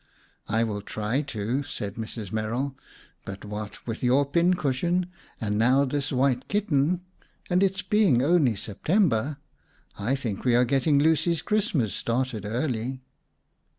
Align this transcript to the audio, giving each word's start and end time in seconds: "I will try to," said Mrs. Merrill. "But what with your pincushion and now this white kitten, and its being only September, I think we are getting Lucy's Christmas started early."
"I 0.47 0.63
will 0.63 0.81
try 0.81 1.21
to," 1.21 1.61
said 1.61 1.93
Mrs. 1.93 2.31
Merrill. 2.31 2.75
"But 3.23 3.45
what 3.45 3.85
with 3.85 4.01
your 4.01 4.25
pincushion 4.25 5.05
and 5.39 5.59
now 5.59 5.85
this 5.85 6.11
white 6.11 6.47
kitten, 6.47 7.01
and 7.51 7.61
its 7.61 7.83
being 7.83 8.19
only 8.23 8.55
September, 8.55 9.37
I 9.99 10.15
think 10.15 10.43
we 10.43 10.55
are 10.55 10.65
getting 10.65 10.97
Lucy's 10.97 11.43
Christmas 11.43 11.93
started 11.93 12.45
early." 12.47 13.03